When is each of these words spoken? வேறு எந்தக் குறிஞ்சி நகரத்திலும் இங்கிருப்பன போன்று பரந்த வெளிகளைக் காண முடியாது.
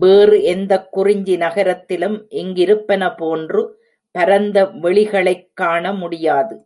வேறு 0.00 0.42
எந்தக் 0.42 0.92
குறிஞ்சி 0.92 1.36
நகரத்திலும் 1.36 2.26
இங்கிருப்பன 2.30 3.16
போன்று 3.16 3.82
பரந்த 4.10 4.64
வெளிகளைக் 4.66 5.50
காண 5.54 5.92
முடியாது. 5.92 6.66